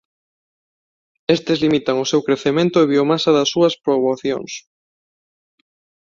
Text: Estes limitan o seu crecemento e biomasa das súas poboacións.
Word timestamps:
Estes 1.35 1.57
limitan 1.63 1.95
o 2.03 2.09
seu 2.11 2.21
crecemento 2.27 2.77
e 2.79 2.89
biomasa 2.91 3.29
das 3.37 3.49
súas 3.53 3.73
poboacións. 3.85 4.51